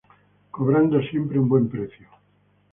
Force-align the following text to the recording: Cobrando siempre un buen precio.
Cobrando 0.49 0.99
siempre 1.03 1.37
un 1.37 1.47
buen 1.47 1.69
precio. 1.69 2.07